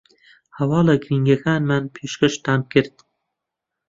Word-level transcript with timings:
هەواڵە 0.57 0.95
گرینگەکانمان 1.03 1.83
پێشکەشتان 1.95 2.61
کرد 2.71 2.95